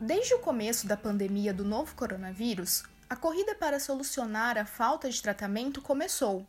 [0.00, 5.22] Desde o começo da pandemia do novo coronavírus, a corrida para solucionar a falta de
[5.22, 6.46] tratamento começou.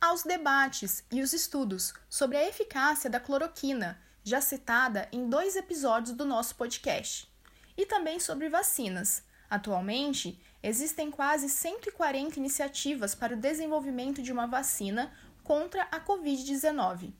[0.00, 5.56] Há os debates e os estudos sobre a eficácia da cloroquina, já citada em dois
[5.56, 7.28] episódios do nosso podcast,
[7.76, 9.24] e também sobre vacinas.
[9.50, 15.12] Atualmente, existem quase 140 iniciativas para o desenvolvimento de uma vacina
[15.42, 17.12] contra a Covid-19.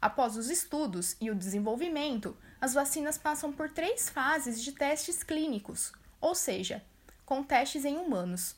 [0.00, 5.92] Após os estudos e o desenvolvimento, as vacinas passam por três fases de testes clínicos,
[6.20, 6.82] ou seja,
[7.26, 8.56] com testes em humanos.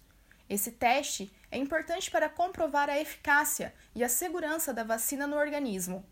[0.48, 6.06] Esse teste é importante para comprovar a eficácia e a segurança da vacina no organismo.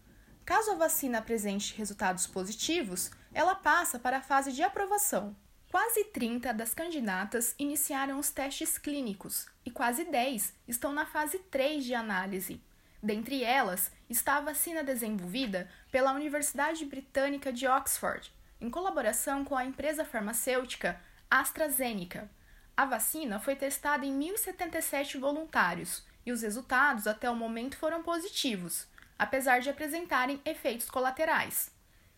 [0.44, 5.36] Caso a vacina apresente resultados positivos, ela passa para a fase de aprovação.
[5.70, 11.84] Quase 30 das candidatas iniciaram os testes clínicos e quase 10 estão na fase 3
[11.84, 12.60] de análise.
[13.02, 19.64] Dentre elas está a vacina desenvolvida pela Universidade Britânica de Oxford, em colaboração com a
[19.64, 22.30] empresa farmacêutica AstraZeneca.
[22.76, 28.86] A vacina foi testada em 1.077 voluntários e os resultados até o momento foram positivos,
[29.18, 31.70] apesar de apresentarem efeitos colaterais.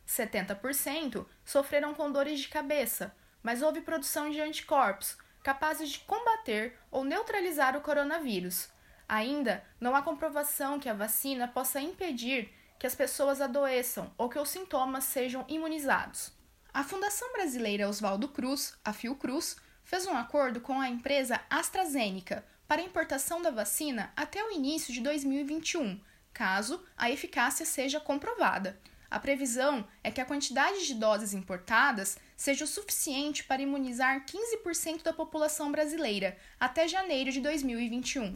[0.06, 7.04] 70% sofreram com dores de cabeça, mas houve produção de anticorpos capazes de combater ou
[7.04, 8.68] neutralizar o coronavírus,
[9.08, 14.38] Ainda não há comprovação que a vacina possa impedir que as pessoas adoeçam ou que
[14.38, 16.32] os sintomas sejam imunizados.
[16.74, 22.80] A Fundação Brasileira Oswaldo Cruz, a Fiocruz, fez um acordo com a empresa AstraZeneca para
[22.80, 26.00] a importação da vacina até o início de 2021,
[26.32, 28.80] caso a eficácia seja comprovada.
[29.10, 35.02] A previsão é que a quantidade de doses importadas seja o suficiente para imunizar 15%
[35.02, 38.34] da população brasileira até janeiro de 2021.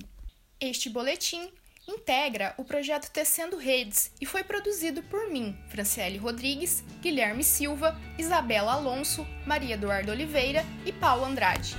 [0.59, 1.51] Este boletim
[1.87, 8.73] integra o projeto Tecendo Redes e foi produzido por mim, Franciele Rodrigues, Guilherme Silva, Isabela
[8.73, 11.77] Alonso, Maria Eduardo Oliveira e Paulo Andrade.